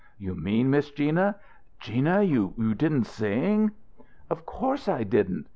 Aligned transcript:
"You 0.17 0.33
mean, 0.33 0.71
Miss 0.71 0.89
Gina 0.89 1.35
Gina 1.79 2.23
you 2.23 2.55
didn't 2.75 3.03
sing?" 3.03 3.69
"Of 4.31 4.47
course 4.47 4.87
I 4.87 5.03
didn't! 5.03 5.45